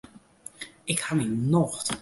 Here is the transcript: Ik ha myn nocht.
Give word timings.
Ik 0.93 0.99
ha 1.05 1.13
myn 1.17 1.33
nocht. 1.53 1.87